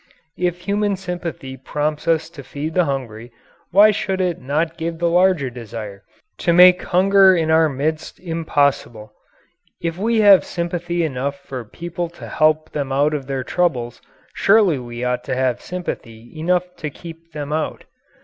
If 0.39 0.61
human 0.61 0.95
sympathy 0.95 1.55
prompts 1.57 2.07
us 2.07 2.27
to 2.31 2.41
feed 2.41 2.73
the 2.73 2.85
hungry, 2.85 3.31
why 3.69 3.91
should 3.91 4.19
it 4.19 4.41
not 4.41 4.75
give 4.75 4.97
the 4.97 5.07
larger 5.07 5.51
desire 5.51 6.01
to 6.39 6.51
make 6.51 6.81
hunger 6.81 7.35
in 7.35 7.51
our 7.51 7.69
midst 7.69 8.19
impossible? 8.19 9.13
If 9.79 9.99
we 9.99 10.21
have 10.21 10.43
sympathy 10.43 11.03
enough 11.03 11.37
for 11.41 11.63
people 11.63 12.09
to 12.17 12.27
help 12.27 12.71
them 12.71 12.91
out 12.91 13.13
of 13.13 13.27
their 13.27 13.43
troubles, 13.43 14.01
surely 14.33 14.79
we 14.79 15.03
ought 15.03 15.23
to 15.25 15.35
have 15.35 15.61
sympathy 15.61 16.33
enough 16.35 16.75
to 16.77 16.89
keep 16.89 17.33
them 17.33 17.53
out. 17.53 17.83